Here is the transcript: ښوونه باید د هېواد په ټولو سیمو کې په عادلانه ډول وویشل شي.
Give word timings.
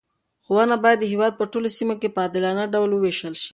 ښوونه 0.45 0.75
باید 0.83 0.99
د 1.01 1.05
هېواد 1.13 1.33
په 1.39 1.45
ټولو 1.51 1.67
سیمو 1.77 1.95
کې 2.01 2.09
په 2.15 2.19
عادلانه 2.23 2.63
ډول 2.73 2.91
وویشل 2.93 3.33
شي. 3.41 3.49